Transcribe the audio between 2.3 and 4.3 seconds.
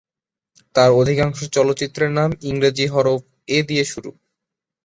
ইংরেজি হরফ "এ" দিয়ে শুরু।